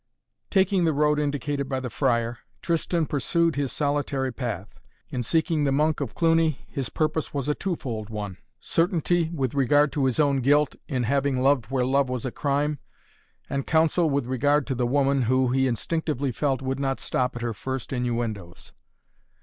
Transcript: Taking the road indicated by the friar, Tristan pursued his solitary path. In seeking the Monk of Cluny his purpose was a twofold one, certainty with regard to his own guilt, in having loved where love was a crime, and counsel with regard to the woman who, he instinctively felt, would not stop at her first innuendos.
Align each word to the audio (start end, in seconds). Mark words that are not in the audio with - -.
Taking 0.49 0.83
the 0.83 0.93
road 0.93 1.19
indicated 1.19 1.69
by 1.69 1.79
the 1.79 1.91
friar, 1.91 2.39
Tristan 2.63 3.05
pursued 3.05 3.55
his 3.55 3.71
solitary 3.71 4.33
path. 4.33 4.79
In 5.09 5.21
seeking 5.21 5.63
the 5.63 5.71
Monk 5.71 6.01
of 6.01 6.15
Cluny 6.15 6.65
his 6.67 6.89
purpose 6.89 7.35
was 7.35 7.47
a 7.47 7.53
twofold 7.53 8.09
one, 8.09 8.37
certainty 8.59 9.29
with 9.31 9.53
regard 9.53 9.91
to 9.91 10.05
his 10.05 10.19
own 10.19 10.37
guilt, 10.37 10.75
in 10.87 11.03
having 11.03 11.39
loved 11.43 11.67
where 11.67 11.85
love 11.85 12.09
was 12.09 12.25
a 12.25 12.31
crime, 12.31 12.79
and 13.47 13.67
counsel 13.67 14.09
with 14.09 14.25
regard 14.25 14.65
to 14.65 14.73
the 14.73 14.87
woman 14.87 15.21
who, 15.21 15.49
he 15.49 15.67
instinctively 15.67 16.31
felt, 16.31 16.63
would 16.63 16.79
not 16.79 16.99
stop 16.99 17.35
at 17.35 17.43
her 17.43 17.53
first 17.53 17.93
innuendos. 17.93 18.73